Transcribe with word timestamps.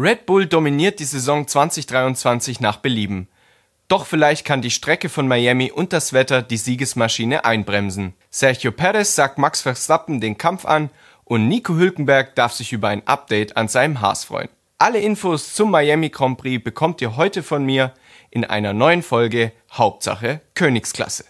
Red 0.00 0.26
Bull 0.26 0.46
dominiert 0.46 1.00
die 1.00 1.04
Saison 1.04 1.48
2023 1.48 2.60
nach 2.60 2.76
Belieben. 2.76 3.26
Doch 3.88 4.06
vielleicht 4.06 4.44
kann 4.44 4.62
die 4.62 4.70
Strecke 4.70 5.08
von 5.08 5.26
Miami 5.26 5.72
und 5.72 5.92
das 5.92 6.12
Wetter 6.12 6.40
die 6.40 6.56
Siegesmaschine 6.56 7.44
einbremsen. 7.44 8.14
Sergio 8.30 8.70
Perez 8.70 9.16
sagt 9.16 9.38
Max 9.38 9.60
Verstappen 9.60 10.20
den 10.20 10.38
Kampf 10.38 10.66
an 10.66 10.90
und 11.24 11.48
Nico 11.48 11.74
Hülkenberg 11.74 12.36
darf 12.36 12.52
sich 12.52 12.72
über 12.72 12.86
ein 12.86 13.04
Update 13.08 13.56
an 13.56 13.66
seinem 13.66 14.00
Haas 14.00 14.22
freuen. 14.22 14.50
Alle 14.78 15.00
Infos 15.00 15.54
zum 15.54 15.72
Miami 15.72 16.10
Grand 16.10 16.38
Prix 16.38 16.62
bekommt 16.62 17.00
ihr 17.00 17.16
heute 17.16 17.42
von 17.42 17.64
mir 17.64 17.92
in 18.30 18.44
einer 18.44 18.74
neuen 18.74 19.02
Folge 19.02 19.50
Hauptsache 19.72 20.42
Königsklasse. 20.54 21.24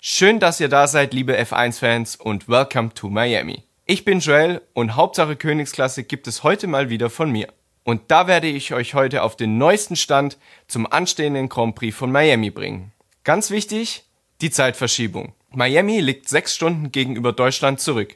Schön, 0.00 0.38
dass 0.38 0.60
ihr 0.60 0.68
da 0.68 0.86
seid, 0.86 1.12
liebe 1.12 1.36
F1-Fans 1.36 2.14
und 2.14 2.48
welcome 2.48 2.94
to 2.94 3.08
Miami. 3.08 3.64
Ich 3.84 4.04
bin 4.04 4.20
Joel 4.20 4.62
und 4.72 4.94
Hauptsache 4.94 5.34
Königsklasse 5.34 6.04
gibt 6.04 6.28
es 6.28 6.44
heute 6.44 6.68
mal 6.68 6.88
wieder 6.88 7.10
von 7.10 7.32
mir. 7.32 7.48
Und 7.82 8.02
da 8.06 8.28
werde 8.28 8.46
ich 8.46 8.72
euch 8.72 8.94
heute 8.94 9.24
auf 9.24 9.34
den 9.34 9.58
neuesten 9.58 9.96
Stand 9.96 10.38
zum 10.68 10.86
anstehenden 10.86 11.48
Grand 11.48 11.74
Prix 11.74 11.96
von 11.96 12.12
Miami 12.12 12.50
bringen. 12.50 12.92
Ganz 13.24 13.50
wichtig, 13.50 14.04
die 14.40 14.52
Zeitverschiebung. 14.52 15.32
Miami 15.50 15.98
liegt 15.98 16.28
sechs 16.28 16.54
Stunden 16.54 16.92
gegenüber 16.92 17.32
Deutschland 17.32 17.80
zurück. 17.80 18.14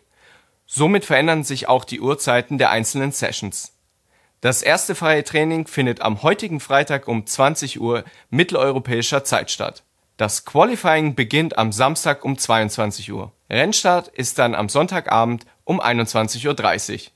Somit 0.66 1.04
verändern 1.04 1.42
sich 1.42 1.66
auch 1.66 1.84
die 1.84 2.00
Uhrzeiten 2.00 2.58
der 2.58 2.70
einzelnen 2.70 3.10
Sessions. 3.10 3.76
Das 4.40 4.62
erste 4.62 4.94
freie 4.94 5.24
Training 5.24 5.66
findet 5.66 6.00
am 6.00 6.22
heutigen 6.22 6.60
Freitag 6.60 7.08
um 7.08 7.26
20 7.26 7.80
Uhr 7.80 8.04
mitteleuropäischer 8.30 9.24
Zeit 9.24 9.50
statt. 9.50 9.82
Das 10.22 10.44
Qualifying 10.44 11.16
beginnt 11.16 11.58
am 11.58 11.72
Samstag 11.72 12.24
um 12.24 12.38
22 12.38 13.12
Uhr. 13.12 13.32
Rennstart 13.50 14.06
ist 14.06 14.38
dann 14.38 14.54
am 14.54 14.68
Sonntagabend 14.68 15.46
um 15.64 15.80
21.30 15.80 16.92
Uhr. 16.92 17.10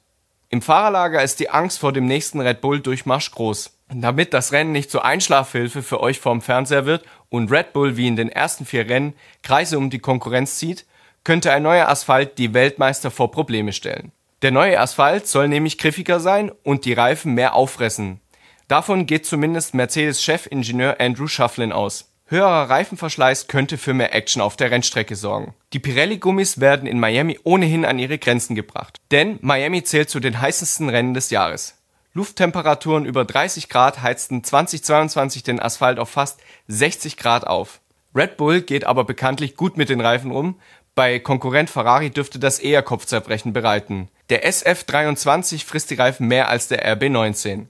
Im 0.48 0.60
Fahrerlager 0.60 1.22
ist 1.22 1.38
die 1.38 1.48
Angst 1.48 1.78
vor 1.78 1.92
dem 1.92 2.06
nächsten 2.06 2.40
Red 2.40 2.60
Bull 2.60 2.80
Durchmarsch 2.80 3.30
groß. 3.30 3.78
Damit 3.94 4.34
das 4.34 4.50
Rennen 4.50 4.72
nicht 4.72 4.90
zur 4.90 5.04
Einschlafhilfe 5.04 5.84
für 5.84 6.00
euch 6.00 6.18
vorm 6.18 6.42
Fernseher 6.42 6.84
wird 6.84 7.04
und 7.28 7.52
Red 7.52 7.72
Bull 7.72 7.96
wie 7.96 8.08
in 8.08 8.16
den 8.16 8.28
ersten 8.28 8.66
vier 8.66 8.88
Rennen 8.88 9.14
Kreise 9.44 9.78
um 9.78 9.88
die 9.88 10.00
Konkurrenz 10.00 10.58
zieht, 10.58 10.84
könnte 11.22 11.52
ein 11.52 11.62
neuer 11.62 11.88
Asphalt 11.88 12.38
die 12.38 12.54
Weltmeister 12.54 13.12
vor 13.12 13.30
Probleme 13.30 13.72
stellen. 13.72 14.10
Der 14.42 14.50
neue 14.50 14.80
Asphalt 14.80 15.28
soll 15.28 15.46
nämlich 15.46 15.78
griffiger 15.78 16.18
sein 16.18 16.50
und 16.64 16.84
die 16.84 16.94
Reifen 16.94 17.34
mehr 17.34 17.54
auffressen. 17.54 18.20
Davon 18.66 19.06
geht 19.06 19.26
zumindest 19.26 19.74
Mercedes-Chefingenieur 19.74 20.96
Andrew 20.98 21.28
Shufflin 21.28 21.70
aus. 21.70 22.10
Höherer 22.28 22.68
Reifenverschleiß 22.68 23.46
könnte 23.46 23.78
für 23.78 23.94
mehr 23.94 24.12
Action 24.12 24.42
auf 24.42 24.56
der 24.56 24.72
Rennstrecke 24.72 25.14
sorgen. 25.14 25.54
Die 25.72 25.78
Pirelli-Gummis 25.78 26.58
werden 26.58 26.88
in 26.88 26.98
Miami 26.98 27.38
ohnehin 27.44 27.84
an 27.84 28.00
ihre 28.00 28.18
Grenzen 28.18 28.56
gebracht. 28.56 28.98
Denn 29.12 29.38
Miami 29.42 29.84
zählt 29.84 30.10
zu 30.10 30.18
den 30.18 30.40
heißesten 30.40 30.88
Rennen 30.88 31.14
des 31.14 31.30
Jahres. 31.30 31.76
Lufttemperaturen 32.14 33.04
über 33.04 33.24
30 33.24 33.68
Grad 33.68 34.02
heizten 34.02 34.42
2022 34.42 35.44
den 35.44 35.60
Asphalt 35.60 36.00
auf 36.00 36.10
fast 36.10 36.40
60 36.66 37.16
Grad 37.16 37.46
auf. 37.46 37.80
Red 38.12 38.36
Bull 38.36 38.60
geht 38.60 38.86
aber 38.86 39.04
bekanntlich 39.04 39.54
gut 39.54 39.76
mit 39.76 39.88
den 39.88 40.00
Reifen 40.00 40.32
um. 40.32 40.58
Bei 40.96 41.20
Konkurrent 41.20 41.70
Ferrari 41.70 42.10
dürfte 42.10 42.40
das 42.40 42.58
eher 42.58 42.82
Kopfzerbrechen 42.82 43.52
bereiten. 43.52 44.08
Der 44.30 44.44
SF23 44.48 45.64
frisst 45.64 45.90
die 45.90 45.96
Reifen 45.96 46.26
mehr 46.26 46.48
als 46.48 46.66
der 46.66 46.84
RB19. 46.92 47.66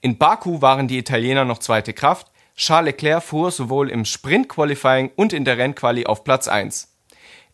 In 0.00 0.18
Baku 0.18 0.60
waren 0.60 0.88
die 0.88 0.98
Italiener 0.98 1.44
noch 1.44 1.58
zweite 1.58 1.92
Kraft, 1.92 2.32
Charles 2.56 2.92
Leclerc 2.92 3.22
fuhr 3.22 3.50
sowohl 3.50 3.90
im 3.90 4.06
Sprint-Qualifying 4.06 5.10
und 5.14 5.34
in 5.34 5.44
der 5.44 5.58
Rennquali 5.58 6.06
auf 6.06 6.24
Platz 6.24 6.48
1. 6.48 6.88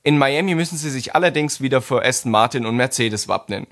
In 0.05 0.17
Miami 0.17 0.55
müssen 0.55 0.79
sie 0.79 0.91
sich 0.91 1.17
allerdings 1.17 1.61
wieder 1.61 1.83
vor 1.83 2.05
Aston 2.05 2.31
Martin 2.31 2.65
und 2.67 2.77
Mercedes 2.77 3.27
wappnen. 3.27 3.67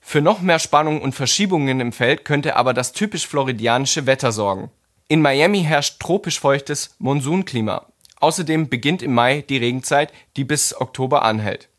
Für 0.00 0.20
noch 0.20 0.42
mehr 0.42 0.58
Spannung 0.58 1.00
und 1.00 1.14
Verschiebungen 1.14 1.80
im 1.80 1.92
Feld 1.92 2.26
könnte 2.26 2.56
aber 2.56 2.74
das 2.74 2.92
typisch 2.92 3.26
floridianische 3.26 4.04
Wetter 4.04 4.30
sorgen. 4.30 4.70
In 5.08 5.22
Miami 5.22 5.62
herrscht 5.62 6.00
tropisch 6.00 6.38
feuchtes 6.38 6.96
Monsunklima. 6.98 7.86
Außerdem 8.20 8.68
beginnt 8.68 9.02
im 9.02 9.14
Mai 9.14 9.42
die 9.48 9.56
Regenzeit, 9.56 10.12
die 10.36 10.44
bis 10.44 10.78
Oktober 10.78 11.22
anhält. 11.22 11.70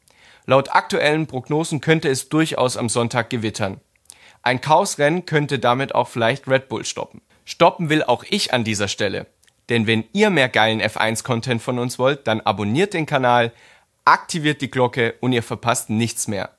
Laut 0.47 0.73
aktuellen 0.73 1.27
Prognosen 1.27 1.79
könnte 1.79 2.09
es 2.09 2.29
durchaus 2.29 2.75
am 2.75 2.89
Sonntag 2.89 3.29
gewittern. 3.29 3.81
Ein 4.41 4.61
Chaosrennen 4.61 5.27
könnte 5.27 5.59
damit 5.59 5.93
auch 5.93 6.07
vielleicht 6.07 6.47
Red 6.47 6.69
Bull 6.69 6.85
stoppen. 6.85 7.21
Stoppen 7.45 7.89
will 7.89 8.03
auch 8.03 8.23
ich 8.29 8.53
an 8.53 8.63
dieser 8.63 8.87
Stelle. 8.87 9.27
Denn 9.69 9.87
wenn 9.87 10.03
ihr 10.13 10.29
mehr 10.29 10.49
geilen 10.49 10.81
F1-Content 10.81 11.61
von 11.61 11.79
uns 11.79 11.97
wollt, 11.97 12.27
dann 12.27 12.41
abonniert 12.41 12.93
den 12.93 13.05
Kanal, 13.05 13.51
aktiviert 14.03 14.61
die 14.61 14.69
Glocke 14.69 15.15
und 15.21 15.31
ihr 15.31 15.43
verpasst 15.43 15.89
nichts 15.89 16.27
mehr. 16.27 16.51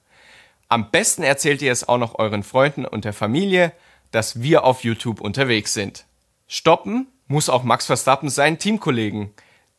Am 0.68 0.90
besten 0.90 1.22
erzählt 1.22 1.62
ihr 1.62 1.70
es 1.70 1.88
auch 1.88 1.98
noch 1.98 2.18
euren 2.18 2.42
Freunden 2.42 2.84
und 2.84 3.04
der 3.04 3.12
Familie, 3.12 3.72
dass 4.10 4.42
wir 4.42 4.64
auf 4.64 4.82
YouTube 4.82 5.20
unterwegs 5.20 5.74
sind. 5.74 6.06
Stoppen 6.48 7.06
muss 7.28 7.48
auch 7.48 7.62
Max 7.62 7.86
Verstappen 7.86 8.28
seinen 8.28 8.58
Teamkollegen. 8.58 9.30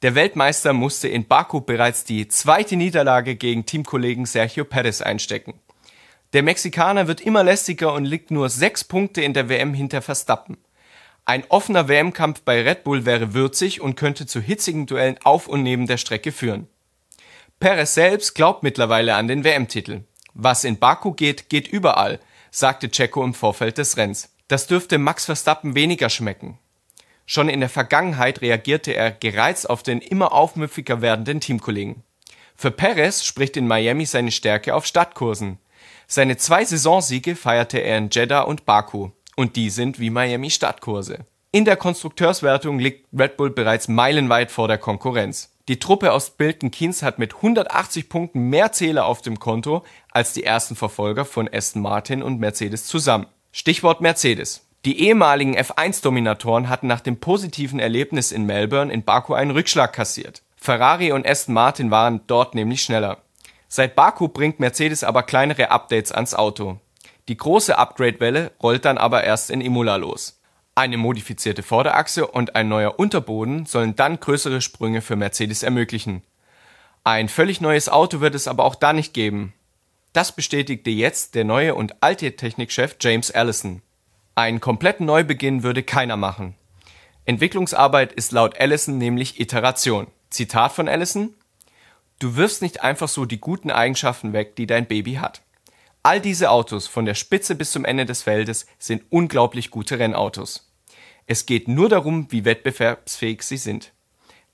Der 0.02 0.16
Weltmeister 0.16 0.74
musste 0.74 1.08
in 1.08 1.28
Baku 1.28 1.62
bereits 1.62 2.04
die 2.04 2.28
zweite 2.28 2.76
Niederlage 2.76 3.36
gegen 3.36 3.66
Teamkollegen 3.66 4.26
Sergio 4.26 4.64
Perez 4.64 5.02
einstecken. 5.02 5.56
Der 6.34 6.44
Mexikaner 6.44 7.08
wird 7.08 7.22
immer 7.22 7.44
lästiger 7.44 7.94
und 7.94 8.06
liegt 8.06 8.32
nur 8.32 8.50
sechs 8.50 8.84
Punkte 8.84 9.22
in 9.22 9.34
der 9.34 9.50
WM 9.50 9.74
hinter 9.74 10.02
Verstappen. 10.02 10.58
Ein 11.30 11.44
offener 11.50 11.90
WM-Kampf 11.90 12.44
bei 12.44 12.62
Red 12.62 12.86
Bull 12.86 13.06
wäre 13.06 13.34
würzig 13.34 13.82
und 13.82 13.98
könnte 13.98 14.26
zu 14.26 14.40
hitzigen 14.40 14.86
Duellen 14.86 15.18
auf 15.26 15.50
und 15.50 15.62
neben 15.62 15.86
der 15.86 15.98
Strecke 15.98 16.32
führen. 16.32 16.70
Perez 17.60 17.96
selbst 17.96 18.34
glaubt 18.34 18.64
mittlerweile 18.64 19.14
an 19.16 19.28
den 19.28 19.44
WM-Titel. 19.44 20.06
Was 20.34 20.64
in 20.64 20.80
Baku 20.80 21.12
geht, 21.12 21.50
geht 21.50 21.68
überall, 21.68 22.22
sagte 22.50 22.90
Checo 22.90 23.26
im 23.26 23.34
Vorfeld 23.34 23.78
des 23.78 23.98
Renns. 23.98 24.30
Das 24.48 24.68
dürfte 24.68 25.00
Max 25.00 25.26
Verstappen 25.26 25.76
weniger 25.76 26.10
schmecken. 26.10 26.60
Schon 27.26 27.50
in 27.50 27.60
der 27.60 27.68
Vergangenheit 27.68 28.40
reagierte 28.40 28.94
er 28.94 29.12
gereizt 29.12 29.70
auf 29.70 29.84
den 29.84 30.00
immer 30.00 30.32
aufmüpfiger 30.32 31.02
werdenden 31.02 31.42
Teamkollegen. 31.42 32.04
Für 32.56 32.72
Perez 32.72 33.26
spricht 33.26 33.58
in 33.58 33.68
Miami 33.68 34.06
seine 34.06 34.32
Stärke 34.32 34.74
auf 34.74 34.86
Stadtkursen. 34.86 35.60
Seine 36.08 36.38
zwei 36.38 36.64
Saisonsiege 36.64 37.36
feierte 37.36 37.80
er 37.80 37.98
in 37.98 38.12
Jeddah 38.12 38.44
und 38.44 38.66
Baku 38.66 39.10
und 39.38 39.56
die 39.56 39.70
sind 39.70 40.00
wie 40.00 40.10
Miami 40.10 40.50
Stadtkurse. 40.50 41.20
In 41.52 41.64
der 41.64 41.78
Konstrukteurswertung 41.78 42.80
liegt 42.80 43.08
Red 43.18 43.38
Bull 43.38 43.52
bereits 43.52 43.88
meilenweit 43.88 44.52
vor 44.52 44.68
der 44.68 44.78
Konkurrenz. 44.78 45.54
Die 45.70 45.80
Truppe 45.80 46.12
aus 46.12 46.32
Bilton 46.32 46.72
Keynes 46.72 47.04
hat 47.04 47.20
mit 47.20 47.36
180 47.36 48.10
Punkten 48.10 48.50
mehr 48.50 48.72
Zähler 48.74 49.06
auf 49.06 49.22
dem 49.22 49.40
Konto 49.40 49.84
als 50.12 50.34
die 50.34 50.44
ersten 50.44 50.76
Verfolger 50.76 51.24
von 51.24 51.50
Aston 51.52 51.82
Martin 51.82 52.24
und 52.24 52.40
Mercedes 52.40 52.86
zusammen. 52.86 53.28
Stichwort 53.52 54.02
Mercedes. 54.02 54.66
Die 54.86 55.02
ehemaligen 55.02 55.58
F1-Dominatoren 55.58 56.70
hatten 56.70 56.88
nach 56.88 57.02
dem 57.02 57.20
positiven 57.20 57.80
Erlebnis 57.80 58.32
in 58.32 58.46
Melbourne 58.46 58.92
in 58.92 59.04
Baku 59.04 59.34
einen 59.34 59.52
Rückschlag 59.52 59.94
kassiert. 59.94 60.42
Ferrari 60.56 61.12
und 61.12 61.28
Aston 61.28 61.54
Martin 61.54 61.92
waren 61.92 62.22
dort 62.28 62.56
nämlich 62.56 62.82
schneller. 62.82 63.18
Seit 63.68 63.96
Baku 63.96 64.30
bringt 64.30 64.60
Mercedes 64.60 65.04
aber 65.04 65.24
kleinere 65.24 65.72
Updates 65.72 66.12
ans 66.12 66.34
Auto. 66.34 66.80
Die 67.28 67.38
große 67.38 67.78
Upgrade-Welle 67.78 68.52
rollt 68.62 68.86
dann 68.86 68.98
aber 68.98 69.24
erst 69.24 69.52
in 69.52 69.62
Imola 69.62 69.98
los. 69.98 70.40
Eine 70.76 70.98
modifizierte 70.98 71.64
Vorderachse 71.64 72.28
und 72.28 72.56
ein 72.56 72.70
neuer 72.70 73.00
Unterboden 73.00 73.66
sollen 73.66 73.96
dann 73.96 74.20
größere 74.20 74.62
Sprünge 74.62 75.02
für 75.02 75.16
Mercedes 75.16 75.64
ermöglichen. 75.64 76.22
Ein 77.04 77.30
völlig 77.30 77.62
neues 77.62 77.90
Auto 77.90 78.20
wird 78.22 78.36
es 78.36 78.48
aber 78.48 78.64
auch 78.64 78.76
da 78.76 78.94
nicht 78.94 79.14
geben. 79.14 79.54
Das 80.14 80.32
bestätigte 80.32 80.90
jetzt 80.90 81.36
der 81.36 81.44
neue 81.46 81.76
und 81.76 81.96
alte 82.02 82.36
Technikchef 82.36 82.96
James 83.02 83.32
Allison. 83.32 83.82
Einen 84.36 84.62
kompletten 84.62 85.06
Neubeginn 85.06 85.64
würde 85.64 85.84
keiner 85.84 86.16
machen. 86.16 86.56
Entwicklungsarbeit 87.26 88.14
ist 88.14 88.32
laut 88.32 88.60
Allison 88.60 88.98
nämlich 88.98 89.40
Iteration. 89.40 90.08
Zitat 90.30 90.72
von 90.72 90.88
Allison 90.88 91.34
Du 92.20 92.36
wirfst 92.36 92.62
nicht 92.62 92.84
einfach 92.84 93.08
so 93.08 93.26
die 93.26 93.40
guten 93.40 93.70
Eigenschaften 93.70 94.34
weg, 94.34 94.56
die 94.56 94.66
dein 94.66 94.88
Baby 94.88 95.16
hat. 95.16 95.42
All 96.08 96.22
diese 96.22 96.52
Autos 96.52 96.88
von 96.88 97.04
der 97.04 97.16
Spitze 97.16 97.54
bis 97.54 97.74
zum 97.74 97.84
Ende 97.84 98.06
des 98.06 98.24
Feldes 98.24 98.66
sind 98.80 99.04
unglaublich 99.10 99.72
gute 99.72 100.00
Rennautos. 100.00 100.72
Es 101.26 101.46
geht 101.46 101.68
nur 101.68 101.90
darum, 101.90 102.32
wie 102.32 102.46
wettbewerbsfähig 102.46 103.44
sie 103.44 103.58
sind. 103.58 103.92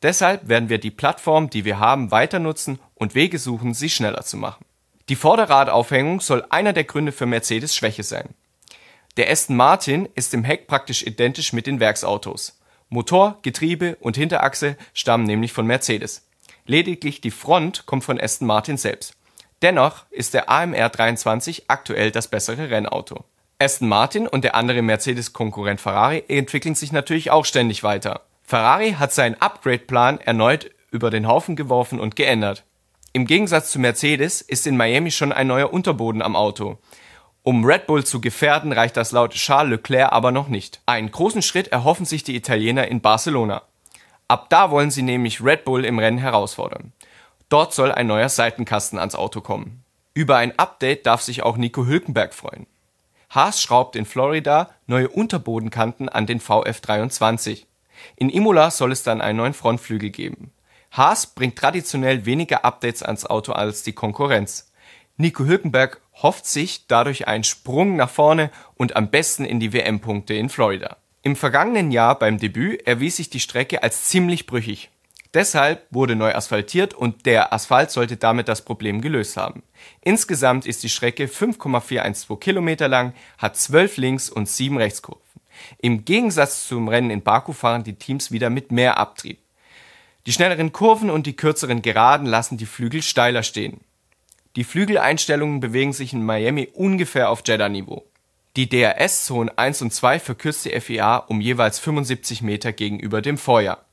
Deshalb 0.02 0.48
werden 0.48 0.70
wir 0.70 0.80
die 0.80 0.90
Plattform, 0.90 1.52
die 1.52 1.64
wir 1.64 1.78
haben, 1.78 2.10
weiter 2.10 2.40
nutzen 2.40 2.80
und 2.96 3.14
Wege 3.14 3.38
suchen, 3.38 3.76
sie 3.76 3.92
schneller 3.92 4.24
zu 4.24 4.36
machen. 4.36 4.66
Die 5.10 5.16
Vorderradaufhängung 5.16 6.22
soll 6.22 6.44
einer 6.50 6.74
der 6.74 6.86
Gründe 6.86 7.12
für 7.12 7.28
Mercedes 7.28 7.76
Schwäche 7.76 8.02
sein. 8.02 8.30
Der 9.18 9.30
Aston 9.30 9.56
Martin 9.56 10.10
ist 10.16 10.34
im 10.34 10.44
Heck 10.44 10.66
praktisch 10.66 11.06
identisch 11.06 11.54
mit 11.54 11.68
den 11.68 11.80
Werksautos. 11.80 12.60
Motor, 12.90 13.38
Getriebe 13.44 13.96
und 14.00 14.18
Hinterachse 14.18 14.76
stammen 14.96 15.26
nämlich 15.26 15.54
von 15.54 15.68
Mercedes. 15.68 16.28
Lediglich 16.66 17.22
die 17.22 17.30
Front 17.30 17.86
kommt 17.86 18.04
von 18.04 18.20
Aston 18.20 18.48
Martin 18.48 18.78
selbst. 18.78 19.14
Dennoch 19.64 20.06
ist 20.12 20.34
der 20.34 20.50
AMR 20.50 20.90
23 20.90 21.70
aktuell 21.70 22.12
das 22.12 22.28
bessere 22.28 22.70
Rennauto. 22.70 23.24
Aston 23.60 23.88
Martin 23.88 24.28
und 24.28 24.44
der 24.44 24.56
andere 24.56 24.82
Mercedes-Konkurrent 24.82 25.80
Ferrari 25.80 26.22
entwickeln 26.28 26.76
sich 26.76 26.92
natürlich 26.92 27.32
auch 27.32 27.46
ständig 27.46 27.82
weiter. 27.82 28.24
Ferrari 28.44 28.98
hat 29.00 29.14
seinen 29.14 29.42
Upgrade-Plan 29.42 30.20
erneut 30.20 30.70
über 30.92 31.10
den 31.10 31.30
Haufen 31.30 31.56
geworfen 31.56 32.02
und 32.02 32.18
geändert. 32.18 32.66
Im 33.14 33.26
Gegensatz 33.26 33.72
zu 33.72 33.80
Mercedes 33.80 34.42
ist 34.42 34.68
in 34.68 34.76
Miami 34.76 35.12
schon 35.12 35.32
ein 35.32 35.48
neuer 35.48 35.72
Unterboden 35.72 36.22
am 36.22 36.36
Auto. 36.36 36.78
Um 37.44 37.64
Red 37.64 37.88
Bull 37.88 38.04
zu 38.04 38.20
gefährden, 38.20 38.74
reicht 38.74 38.98
das 38.98 39.14
laut 39.14 39.32
Charles 39.32 39.72
Leclerc 39.72 40.12
aber 40.12 40.34
noch 40.34 40.50
nicht. 40.50 40.82
Einen 40.86 41.10
großen 41.10 41.42
Schritt 41.42 41.70
erhoffen 41.70 42.06
sich 42.06 42.24
die 42.24 42.36
Italiener 42.36 42.90
in 42.90 43.00
Barcelona. 43.00 43.62
Ab 44.28 44.48
da 44.50 44.72
wollen 44.72 44.92
sie 44.92 45.04
nämlich 45.04 45.42
Red 45.42 45.64
Bull 45.64 45.86
im 45.86 46.00
Rennen 46.00 46.18
herausfordern. 46.18 46.92
Dort 47.54 47.72
soll 47.72 47.92
ein 47.92 48.08
neuer 48.08 48.30
Seitenkasten 48.30 48.98
ans 48.98 49.14
Auto 49.14 49.40
kommen. 49.40 49.84
Über 50.16 50.38
ein 50.38 50.58
Update 50.58 51.06
darf 51.06 51.22
sich 51.22 51.44
auch 51.44 51.56
Nico 51.56 51.86
Hülkenberg 51.86 52.34
freuen. 52.34 52.66
Haas 53.30 53.62
schraubt 53.62 53.96
in 53.96 54.06
Florida 54.06 54.72
neue 54.88 55.08
Unterbodenkanten 55.08 56.10
an 56.10 56.26
den 56.26 56.42
VF23. 56.42 57.68
In 58.16 58.32
Imola 58.32 58.72
soll 58.72 58.92
es 58.92 59.04
dann 59.04 59.22
einen 59.22 59.38
neuen 59.38 59.54
Frontflügel 59.54 60.10
geben. 60.10 60.52
Haas 60.90 61.28
bringt 61.28 61.56
traditionell 61.56 62.26
weniger 62.26 62.66
Updates 62.66 63.04
ans 63.04 63.24
Auto 63.24 63.52
als 63.52 63.84
die 63.84 63.94
Konkurrenz. 63.94 64.72
Nico 65.18 65.46
Hülkenberg 65.46 66.02
hofft 66.24 66.48
sich 66.48 66.88
dadurch 66.88 67.28
einen 67.28 67.44
Sprung 67.44 67.98
nach 67.98 68.10
vorne 68.10 68.50
und 68.74 68.96
am 68.96 69.12
besten 69.12 69.46
in 69.46 69.60
die 69.60 69.74
WM-Punkte 69.74 70.34
in 70.34 70.50
Florida. 70.50 70.98
Im 71.22 71.36
vergangenen 71.36 71.92
Jahr 71.92 72.18
beim 72.18 72.40
Debüt 72.40 72.88
erwies 72.88 73.18
sich 73.18 73.30
die 73.30 73.40
Strecke 73.40 73.84
als 73.84 74.06
ziemlich 74.06 74.48
brüchig. 74.48 74.90
Deshalb 75.34 75.88
wurde 75.90 76.16
neu 76.16 76.34
asphaltiert 76.34 76.94
und 76.94 77.26
der 77.26 77.54
Asphalt 77.54 77.90
sollte 77.90 78.18
damit 78.18 78.48
das 78.48 78.64
Problem 78.64 79.02
gelöst 79.02 79.36
haben. 79.36 79.64
Insgesamt 80.02 80.68
ist 80.68 80.84
die 80.84 80.90
Strecke 80.90 81.28
5,412 81.28 82.40
Kilometer 82.40 82.88
lang, 82.88 83.14
hat 83.40 83.58
12 83.58 83.98
Links- 83.98 84.30
und 84.30 84.48
7 84.48 84.78
Rechtskurven. 84.78 85.24
Im 85.80 86.06
Gegensatz 86.06 86.68
zum 86.68 86.88
Rennen 86.88 87.10
in 87.10 87.24
Baku 87.24 87.54
fahren 87.54 87.84
die 87.84 87.96
Teams 87.96 88.32
wieder 88.32 88.50
mit 88.50 88.72
mehr 88.72 88.98
Abtrieb. 88.98 89.40
Die 90.26 90.34
schnelleren 90.34 90.72
Kurven 90.72 91.10
und 91.10 91.26
die 91.26 91.36
kürzeren 91.36 91.82
Geraden 91.82 92.28
lassen 92.28 92.58
die 92.58 92.66
Flügel 92.66 93.02
steiler 93.02 93.44
stehen. 93.44 93.82
Die 94.56 94.64
Flügeleinstellungen 94.64 95.60
bewegen 95.60 95.94
sich 95.94 96.14
in 96.14 96.24
Miami 96.24 96.70
ungefähr 96.74 97.30
auf 97.30 97.42
Jeddah-Niveau. 97.46 98.06
Die 98.56 98.70
DRS-Zonen 98.70 99.50
1 99.58 99.82
und 99.82 99.92
2 99.92 100.20
verkürzt 100.20 100.66
die 100.66 100.80
FIA 100.80 101.18
um 101.18 101.42
jeweils 101.42 101.80
75 101.80 102.44
Meter 102.44 102.72
gegenüber 102.72 103.22
dem 103.24 103.40
Vorjahr. 103.40 103.84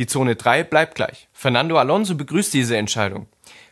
Die 0.00 0.06
Zone 0.06 0.34
3 0.34 0.64
bleibt 0.64 0.94
gleich. 0.94 1.28
Fernando 1.30 1.76
Alonso 1.76 2.14
begrüßt 2.14 2.54
diese 2.54 2.74
Entscheidung. 2.74 3.26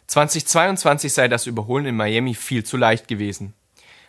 2022 0.08 1.10
sei 1.10 1.26
das 1.26 1.46
Überholen 1.46 1.86
in 1.86 1.96
Miami 1.96 2.34
viel 2.34 2.64
zu 2.64 2.76
leicht 2.76 3.08
gewesen. 3.08 3.54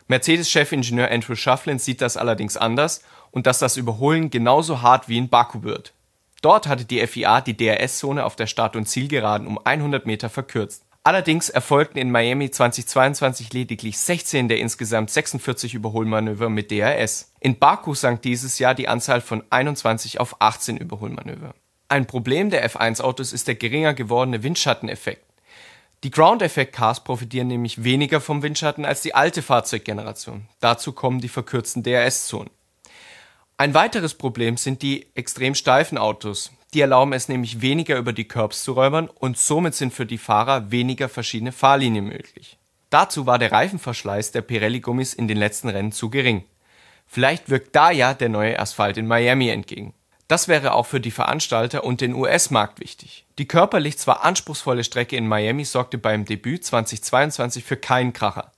Mercedes-Chefingenieur 0.09 1.09
Andrew 1.09 1.35
Shufflin 1.35 1.79
sieht 1.79 2.01
das 2.01 2.17
allerdings 2.17 2.57
anders 2.57 3.03
und 3.31 3.47
dass 3.47 3.59
das 3.59 3.77
Überholen 3.77 4.29
genauso 4.29 4.81
hart 4.81 5.07
wie 5.07 5.17
in 5.17 5.29
Baku 5.29 5.63
wird. 5.63 5.93
Dort 6.41 6.67
hatte 6.67 6.83
die 6.83 7.07
FIA 7.07 7.39
die 7.39 7.55
DRS-Zone 7.55 8.25
auf 8.25 8.35
der 8.35 8.47
Start- 8.47 8.75
und 8.75 8.89
Zielgeraden 8.89 9.47
um 9.47 9.57
100 9.57 10.05
Meter 10.05 10.27
verkürzt. 10.29 10.83
Allerdings 11.05 11.47
erfolgten 11.47 11.99
in 11.99 12.11
Miami 12.11 12.51
2022 12.51 13.53
lediglich 13.53 13.97
16 13.97 14.49
der 14.49 14.57
insgesamt 14.57 15.09
46 15.09 15.73
Überholmanöver 15.73 16.49
mit 16.49 16.69
DRS. 16.69 17.31
In 17.39 17.59
Baku 17.59 17.93
sank 17.93 18.23
dieses 18.23 18.59
Jahr 18.59 18.75
die 18.75 18.89
Anzahl 18.89 19.21
von 19.21 19.41
21 19.49 20.19
auf 20.19 20.41
18 20.41 20.75
Überholmanöver. 20.75 21.53
Ein 21.91 22.05
Problem 22.05 22.51
der 22.51 22.69
F1-Autos 22.69 23.33
ist 23.33 23.47
der 23.47 23.55
geringer 23.55 23.95
gewordene 23.95 24.43
Windschatteneffekt. 24.43 25.25
Die 26.03 26.11
Ground-Effect-Cars 26.11 27.03
profitieren 27.03 27.47
nämlich 27.47 27.83
weniger 27.83 28.21
vom 28.21 28.43
Windschatten 28.43 28.85
als 28.85 29.01
die 29.01 29.15
alte 29.15 29.41
Fahrzeuggeneration. 29.41 30.45
Dazu 30.59 30.91
kommen 30.91 31.19
die 31.19 31.29
verkürzten 31.29 31.81
DRS-Zonen. 31.81 32.51
Ein 33.57 33.73
weiteres 33.73 34.13
Problem 34.13 34.55
sind 34.55 34.83
die 34.83 35.07
extrem 35.15 35.55
steifen 35.55 35.97
Autos. 35.97 36.51
Die 36.75 36.81
erlauben 36.81 37.11
es 37.11 37.27
nämlich 37.27 37.59
weniger 37.61 37.97
über 37.97 38.13
die 38.13 38.27
Curbs 38.27 38.63
zu 38.63 38.73
räubern 38.73 39.09
und 39.09 39.39
somit 39.39 39.73
sind 39.73 39.91
für 39.91 40.05
die 40.05 40.19
Fahrer 40.19 40.69
weniger 40.69 41.09
verschiedene 41.09 41.51
Fahrlinien 41.51 42.05
möglich. 42.05 42.59
Dazu 42.91 43.25
war 43.25 43.39
der 43.39 43.51
Reifenverschleiß 43.51 44.31
der 44.31 44.43
Pirelli-Gummis 44.43 45.15
in 45.15 45.27
den 45.27 45.37
letzten 45.37 45.69
Rennen 45.69 45.91
zu 45.91 46.11
gering. 46.11 46.43
Vielleicht 47.07 47.49
wirkt 47.49 47.75
da 47.75 47.89
ja 47.89 48.13
der 48.13 48.29
neue 48.29 48.59
Asphalt 48.59 48.97
in 48.97 49.07
Miami 49.07 49.49
entgegen. 49.49 49.95
Das 50.29 50.47
wäre 50.47 50.75
auch 50.75 50.85
für 50.85 50.99
die 50.99 51.09
Veranstalter 51.09 51.83
und 51.83 52.01
den 52.01 52.13
US-Markt 52.13 52.79
wichtig. 52.79 53.25
Die 53.39 53.47
körperlich 53.47 53.97
zwar 53.97 54.23
anspruchsvolle 54.23 54.83
Strecke 54.83 55.17
in 55.17 55.27
Miami 55.27 55.65
sorgte 55.65 55.97
beim 55.97 56.23
Debüt 56.23 56.63
2022 56.63 57.63
für 57.63 57.77
keinen 57.77 58.13
Kracher. 58.13 58.51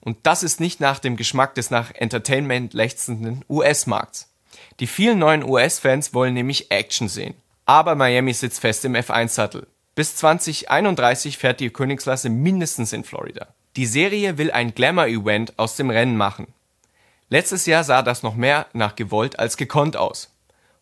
Und 0.00 0.18
das 0.24 0.42
ist 0.42 0.60
nicht 0.60 0.78
nach 0.78 0.98
dem 0.98 1.16
Geschmack 1.16 1.54
des 1.54 1.70
nach 1.70 1.90
Entertainment 1.94 2.74
lechzenden 2.74 3.46
US-Markts. 3.48 4.30
Die 4.78 4.86
vielen 4.86 5.18
neuen 5.18 5.42
US-Fans 5.42 6.12
wollen 6.12 6.34
nämlich 6.34 6.70
Action 6.70 7.08
sehen. 7.08 7.34
Aber 7.64 7.94
Miami 7.94 8.34
sitzt 8.34 8.60
fest 8.60 8.84
im 8.84 8.94
F1-Sattel. 8.94 9.66
Bis 9.94 10.16
2031 10.16 11.38
fährt 11.38 11.60
die 11.60 11.70
Königsklasse 11.70 12.28
mindestens 12.28 12.92
in 12.92 13.04
Florida. 13.04 13.48
Die 13.76 13.86
Serie 13.86 14.36
will 14.36 14.50
ein 14.50 14.74
Glamour-Event 14.74 15.58
aus 15.58 15.76
dem 15.76 15.88
Rennen 15.88 16.18
machen. 16.18 16.48
Letztes 17.30 17.64
Jahr 17.64 17.84
sah 17.84 18.02
das 18.02 18.22
noch 18.22 18.34
mehr 18.34 18.66
nach 18.74 18.96
gewollt 18.96 19.38
als 19.38 19.56
gekonnt 19.56 19.96
aus. 19.96 20.35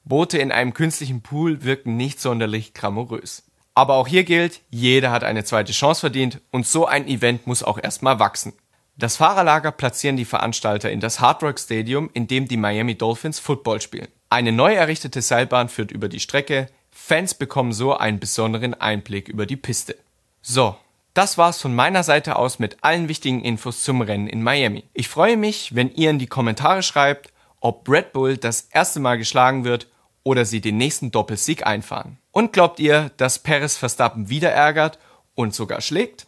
Boote 0.04 0.36
in 0.36 0.52
einem 0.52 0.74
künstlichen 0.74 1.22
Pool 1.22 1.64
wirken 1.64 1.96
nicht 1.96 2.20
sonderlich 2.20 2.74
glamourös. 2.74 3.44
Aber 3.74 3.94
auch 3.94 4.06
hier 4.06 4.24
gilt, 4.24 4.60
jeder 4.70 5.10
hat 5.10 5.24
eine 5.24 5.44
zweite 5.44 5.72
Chance 5.72 6.00
verdient 6.00 6.40
und 6.50 6.66
so 6.66 6.86
ein 6.86 7.08
Event 7.08 7.46
muss 7.46 7.62
auch 7.62 7.78
erstmal 7.82 8.18
wachsen. 8.18 8.52
Das 8.96 9.16
Fahrerlager 9.16 9.72
platzieren 9.72 10.16
die 10.16 10.26
Veranstalter 10.26 10.90
in 10.90 11.00
das 11.00 11.20
Hard 11.20 11.42
Rock 11.42 11.58
Stadium, 11.58 12.10
in 12.12 12.28
dem 12.28 12.46
die 12.46 12.56
Miami 12.58 12.96
Dolphins 12.96 13.40
Football 13.40 13.80
spielen. 13.80 14.06
Eine 14.30 14.52
neu 14.52 14.74
errichtete 14.74 15.22
Seilbahn 15.22 15.68
führt 15.68 15.90
über 15.90 16.08
die 16.08 16.20
Strecke. 16.20 16.68
Fans 16.92 17.34
bekommen 17.34 17.72
so 17.72 17.96
einen 17.96 18.20
besonderen 18.20 18.74
Einblick 18.74 19.28
über 19.28 19.46
die 19.46 19.56
Piste. 19.56 19.96
So, 20.42 20.76
das 21.14 21.38
war's 21.38 21.60
von 21.60 21.74
meiner 21.74 22.04
Seite 22.04 22.36
aus 22.36 22.58
mit 22.58 22.76
allen 22.82 23.08
wichtigen 23.08 23.42
Infos 23.42 23.82
zum 23.82 24.02
Rennen 24.02 24.28
in 24.28 24.42
Miami. 24.42 24.84
Ich 24.92 25.08
freue 25.08 25.36
mich, 25.36 25.74
wenn 25.74 25.90
ihr 25.92 26.10
in 26.10 26.18
die 26.18 26.26
Kommentare 26.26 26.82
schreibt, 26.82 27.32
ob 27.60 27.88
Red 27.88 28.12
Bull 28.12 28.36
das 28.36 28.68
erste 28.70 29.00
Mal 29.00 29.16
geschlagen 29.16 29.64
wird 29.64 29.88
oder 30.24 30.44
sie 30.44 30.60
den 30.60 30.76
nächsten 30.76 31.12
Doppelsieg 31.12 31.64
einfahren. 31.66 32.18
Und 32.32 32.52
glaubt 32.52 32.80
ihr, 32.80 33.12
dass 33.16 33.38
Perez 33.38 33.76
Verstappen 33.76 34.28
wieder 34.28 34.50
ärgert 34.50 34.98
und 35.34 35.54
sogar 35.54 35.80
schlägt? 35.80 36.26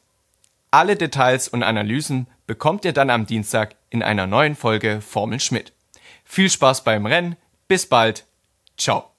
Alle 0.71 0.95
Details 0.97 1.49
und 1.49 1.63
Analysen 1.63 2.29
bekommt 2.47 2.85
ihr 2.85 2.93
dann 2.93 3.11
am 3.11 3.27
Dienstag 3.27 3.75
in 3.91 4.03
einer 4.03 4.27
neuen 4.27 4.55
Folge 4.55 5.01
Formel 5.01 5.41
Schmidt. 5.41 5.73
Viel 6.25 6.51
Spaß 6.51 6.85
beim 6.85 7.07
Rennen, 7.07 7.37
bis 7.67 7.87
bald. 7.87 8.25
Ciao. 8.77 9.16